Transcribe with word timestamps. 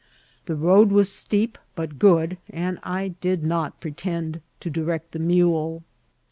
The 0.45 0.55
road 0.55 0.91
was 0.91 1.11
steep 1.11 1.59
but 1.75 1.99
good, 1.99 2.39
and 2.49 2.79
I 2.81 3.09
did 3.21 3.43
not 3.43 3.79
pretend 3.79 4.41
to 4.61 4.71
direct 4.71 5.11
the 5.11 5.19
mule. 5.19 5.83